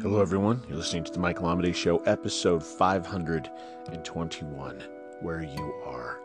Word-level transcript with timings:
Hello, 0.00 0.20
everyone. 0.20 0.62
You're 0.68 0.76
listening 0.76 1.02
to 1.04 1.12
the 1.12 1.18
Michael 1.18 1.48
Amidei 1.48 1.74
Show, 1.74 1.96
episode 2.04 2.62
521 2.62 4.80
Where 5.22 5.42
You 5.42 5.82
Are. 5.84 6.20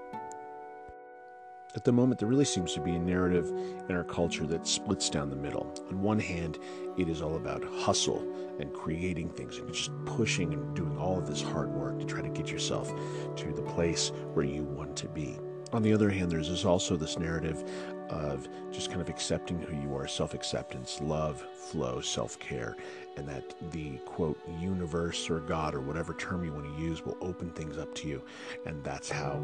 At 1.75 1.83
the 1.83 1.91
moment, 1.91 2.19
there 2.19 2.29
really 2.29 2.45
seems 2.45 2.75
to 2.75 2.81
be 2.81 2.91
a 2.91 2.99
narrative 2.99 3.47
in 3.89 3.95
our 3.95 4.03
culture 4.03 4.45
that 4.45 4.67
splits 4.67 5.09
down 5.09 5.31
the 5.31 5.35
middle. 5.35 5.73
On 5.89 6.03
one 6.03 6.19
hand, 6.19 6.59
it 6.99 7.09
is 7.09 7.23
all 7.23 7.35
about 7.35 7.63
hustle 7.63 8.21
and 8.59 8.71
creating 8.71 9.29
things 9.29 9.57
and 9.57 9.73
just 9.73 9.89
pushing 10.05 10.53
and 10.53 10.75
doing 10.75 10.95
all 10.99 11.17
of 11.17 11.25
this 11.25 11.41
hard 11.41 11.69
work 11.69 11.97
to 11.97 12.05
try 12.05 12.21
to 12.21 12.29
get 12.29 12.51
yourself 12.51 12.93
to 13.37 13.51
the 13.53 13.63
place 13.63 14.11
where 14.35 14.45
you 14.45 14.61
want 14.61 14.95
to 14.97 15.07
be. 15.07 15.39
On 15.73 15.81
the 15.81 15.91
other 15.91 16.11
hand, 16.11 16.31
there's 16.31 16.65
also 16.65 16.95
this 16.95 17.17
narrative 17.17 17.63
of 18.09 18.47
just 18.71 18.89
kind 18.89 19.01
of 19.01 19.09
accepting 19.09 19.59
who 19.59 19.75
you 19.75 19.95
are, 19.95 20.07
self 20.07 20.35
acceptance, 20.35 21.01
love, 21.01 21.41
flow, 21.55 21.99
self 21.99 22.37
care, 22.37 22.77
and 23.17 23.27
that 23.27 23.55
the 23.71 23.97
quote 24.05 24.39
universe 24.59 25.31
or 25.31 25.39
God 25.39 25.73
or 25.73 25.81
whatever 25.81 26.13
term 26.13 26.45
you 26.45 26.53
want 26.53 26.65
to 26.65 26.81
use 26.81 27.03
will 27.03 27.17
open 27.21 27.49
things 27.51 27.79
up 27.79 27.93
to 27.95 28.07
you. 28.07 28.21
And 28.67 28.83
that's 28.83 29.09
how 29.09 29.39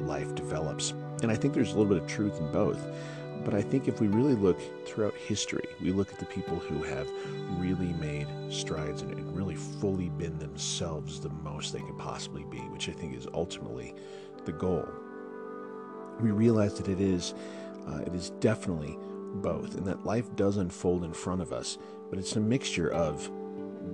life 0.00 0.34
develops. 0.34 0.90
And 1.22 1.30
I 1.30 1.34
think 1.34 1.54
there's 1.54 1.72
a 1.72 1.78
little 1.78 1.94
bit 1.94 2.02
of 2.02 2.06
truth 2.06 2.38
in 2.38 2.52
both. 2.52 2.86
But 3.42 3.54
I 3.54 3.62
think 3.62 3.88
if 3.88 4.00
we 4.00 4.08
really 4.08 4.34
look 4.34 4.60
throughout 4.86 5.14
history, 5.14 5.66
we 5.80 5.92
look 5.92 6.12
at 6.12 6.18
the 6.18 6.26
people 6.26 6.58
who 6.58 6.82
have 6.82 7.10
really 7.58 7.92
made 7.94 8.26
strides 8.50 9.00
and, 9.00 9.12
and 9.12 9.34
really 9.34 9.54
fully 9.54 10.10
been 10.10 10.38
themselves 10.38 11.20
the 11.20 11.30
most 11.30 11.72
they 11.72 11.80
could 11.80 11.98
possibly 11.98 12.44
be, 12.44 12.58
which 12.58 12.90
I 12.90 12.92
think 12.92 13.16
is 13.16 13.26
ultimately 13.32 13.94
the 14.44 14.52
goal. 14.52 14.86
We 16.20 16.30
realize 16.30 16.74
that 16.74 16.88
it 16.88 17.00
is 17.00 17.34
uh, 17.88 17.98
it 18.06 18.14
is 18.14 18.30
definitely 18.40 18.96
both, 19.36 19.74
and 19.74 19.86
that 19.86 20.04
life 20.04 20.34
does 20.36 20.56
unfold 20.56 21.04
in 21.04 21.12
front 21.12 21.42
of 21.42 21.52
us, 21.52 21.76
but 22.08 22.18
it's 22.18 22.36
a 22.36 22.40
mixture 22.40 22.90
of 22.90 23.30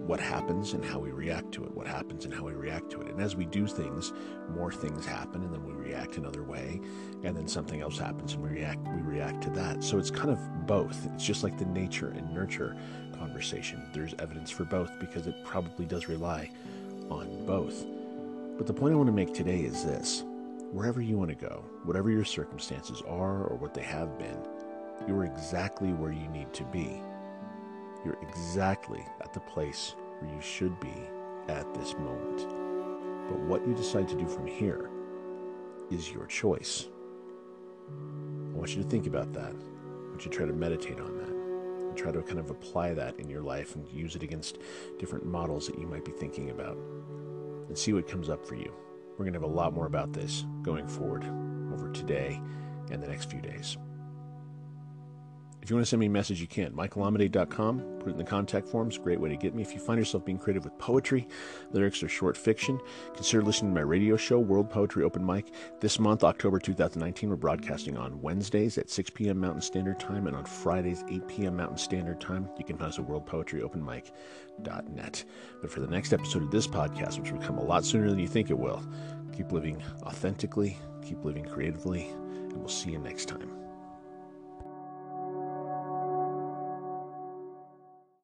what 0.07 0.21
happens 0.21 0.73
and 0.73 0.85
how 0.85 0.99
we 0.99 1.11
react 1.11 1.53
to 1.53 1.65
it, 1.65 1.75
what 1.75 1.87
happens 1.87 2.25
and 2.25 2.33
how 2.33 2.45
we 2.45 2.53
react 2.53 2.91
to 2.91 3.01
it. 3.01 3.09
And 3.09 3.21
as 3.21 3.35
we 3.35 3.45
do 3.47 3.67
things, 3.67 4.13
more 4.55 4.71
things 4.71 5.05
happen, 5.05 5.43
and 5.43 5.53
then 5.53 5.65
we 5.65 5.73
react 5.73 6.17
another 6.17 6.43
way, 6.43 6.81
and 7.25 7.37
then 7.37 7.49
something 7.49 7.81
else 7.81 7.99
happens, 7.99 8.35
and 8.35 8.43
we 8.43 8.51
react 8.51 8.81
we 8.89 9.01
react 9.03 9.43
to 9.43 9.51
that. 9.51 9.83
So 9.83 9.99
it's 9.99 10.11
kind 10.11 10.31
of 10.31 10.67
both. 10.67 11.07
It's 11.15 11.25
just 11.25 11.43
like 11.43 11.59
the 11.59 11.67
nature 11.67 12.09
and 12.09 12.33
nurture 12.33 12.77
conversation. 13.19 13.83
There's 13.93 14.15
evidence 14.19 14.51
for 14.51 14.65
both 14.65 14.91
because 15.01 15.27
it 15.27 15.45
probably 15.45 15.87
does 15.87 16.09
rely 16.09 16.51
on 17.11 17.45
both. 17.47 17.85
But 18.57 18.67
the 18.67 18.75
point 18.75 18.95
I 18.95 18.97
want 18.97 19.09
to 19.09 19.13
make 19.13 19.35
today 19.35 19.61
is 19.61 19.85
this 19.85 20.25
wherever 20.73 21.01
you 21.01 21.19
want 21.19 21.31
to 21.31 21.35
go, 21.35 21.65
whatever 21.85 22.11
your 22.11 22.25
circumstances 22.25 23.03
are 23.03 23.45
or 23.45 23.57
what 23.57 23.75
they 23.75 23.83
have 23.83 24.19
been, 24.19 24.39
you're 25.09 25.25
exactly 25.25 25.93
where 25.93 26.13
you 26.13 26.29
need 26.29 26.53
to 26.55 26.65
be. 26.65 27.03
You're 28.05 28.19
exactly 28.23 29.05
at 29.21 29.33
the 29.33 29.41
place 29.41 29.95
where 30.21 30.33
you 30.33 30.41
should 30.41 30.79
be 30.81 30.95
at 31.49 31.73
this 31.75 31.95
moment. 31.95 32.49
But 33.29 33.41
what 33.41 33.67
you 33.67 33.75
decide 33.75 34.09
to 34.09 34.17
do 34.17 34.27
from 34.27 34.47
here 34.47 34.91
is 35.91 36.11
your 36.11 36.27
choice. 36.27 36.89
I 37.89 38.57
want 38.57 38.77
you 38.77 38.83
to 38.83 38.89
think 38.89 39.07
about 39.07 39.33
that. 39.33 39.53
I 39.53 40.09
want 40.11 40.25
you 40.25 40.31
to 40.31 40.37
try 40.37 40.47
to 40.47 40.53
meditate 40.53 41.01
on 41.01 41.19
that 41.19 41.29
and 41.29 41.97
try 41.97 42.13
to 42.13 42.23
kind 42.23 42.39
of 42.39 42.51
apply 42.51 42.95
that 42.95 43.19
in 43.19 43.29
your 43.29 43.43
life 43.43 43.75
and 43.75 43.89
use 43.89 44.15
it 44.15 44.23
against 44.23 44.59
different 44.99 45.27
models 45.27 45.67
that 45.67 45.79
you 45.79 45.87
might 45.87 46.05
be 46.05 46.13
thinking 46.13 46.51
about 46.51 46.77
and 47.69 47.77
see 47.77 47.93
what 47.93 48.07
comes 48.07 48.29
up 48.29 48.47
for 48.47 48.55
you. 48.55 48.73
We're 49.21 49.25
going 49.25 49.35
to 49.35 49.41
have 49.41 49.51
a 49.51 49.55
lot 49.55 49.75
more 49.75 49.85
about 49.85 50.15
this 50.15 50.47
going 50.63 50.89
forward 50.89 51.25
over 51.75 51.93
today 51.93 52.41
and 52.91 53.03
the 53.03 53.07
next 53.07 53.31
few 53.31 53.43
days. 53.43 53.77
If 55.63 55.69
you 55.69 55.77
want 55.77 55.85
to 55.85 55.91
send 55.91 56.01
me 56.01 56.07
a 56.07 56.11
message, 56.11 56.41
you 56.41 56.47
can. 56.47 56.73
MichaelAmidei.com. 56.73 57.99
Put 58.01 58.09
it 58.09 58.13
in 58.13 58.17
the 58.17 58.25
contact 58.25 58.67
forms. 58.67 58.97
Great 58.97 59.21
way 59.21 59.29
to 59.29 59.37
get 59.37 59.55
me. 59.55 59.61
If 59.63 59.75
you 59.75 59.81
find 59.81 59.99
yourself 59.99 60.25
being 60.25 60.39
creative 60.39 60.65
with 60.65 60.79
poetry, 60.79 61.29
lyrics, 61.73 62.03
or 62.03 62.09
short 62.09 62.35
fiction, 62.37 62.81
consider 63.15 63.43
listening 63.43 63.73
to 63.73 63.81
my 63.81 63.83
radio 63.83 64.17
show, 64.17 64.39
World 64.39 64.71
Poetry 64.71 65.05
Open 65.05 65.25
Mic. 65.25 65.53
This 65.81 65.99
month, 65.99 66.25
October 66.25 66.59
2019, 66.59 67.29
we're 67.29 67.37
broadcasting 67.37 67.99
on 67.99 68.23
Wednesdays 68.23 68.79
at 68.79 68.89
6 68.89 69.11
p.m. 69.11 69.39
Mountain 69.39 69.61
Standard 69.61 70.01
Time 70.01 70.27
and 70.27 70.35
on 70.35 70.47
Fridays, 70.47 71.05
8 71.11 71.29
p.m. 71.29 71.59
Mountain 71.59 71.79
Standard 71.79 72.23
Time. 72.23 72.49
You 72.57 72.65
can 72.65 72.79
find 72.79 72.89
us 72.89 72.99
at 72.99 73.07
worldpoetryopenmic.net. 73.07 75.25
But 75.61 75.71
for 75.71 75.81
the 75.81 75.87
next 75.87 76.15
episode 76.15 76.43
of 76.43 76.51
this 76.51 76.67
podcast, 76.67 77.19
which 77.19 77.33
will 77.33 77.41
come 77.41 77.59
a 77.59 77.65
lot 77.65 77.85
sooner 77.85 78.09
than 78.09 78.19
you 78.19 78.29
think 78.29 78.49
it 78.49 78.59
will, 78.59 78.83
keep 79.37 79.53
living 79.53 79.83
authentically, 80.05 80.79
keep 81.03 81.23
living 81.23 81.45
creatively, 81.45 82.09
and 82.09 82.57
we'll 82.57 82.69
see 82.69 82.93
you 82.93 82.99
next 82.99 83.27
time. 83.27 83.60